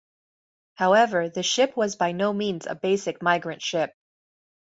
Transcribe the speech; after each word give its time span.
However, 0.73 1.29
the 1.29 1.43
ship 1.43 1.77
was 1.77 1.95
by 1.95 2.11
no 2.11 2.33
means 2.33 2.65
a 2.65 2.73
basic 2.73 3.21
migrant 3.21 3.61
ship. 3.61 3.93